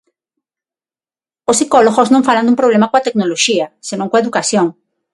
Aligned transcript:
Os 1.51 1.59
psicólogos 1.59 2.11
non 2.13 2.25
falan 2.27 2.45
dun 2.45 2.59
problema 2.61 2.89
coa 2.91 3.05
tecnoloxía 3.07 3.65
senón 3.87 4.09
coa 4.11 4.21
educación. 4.23 4.67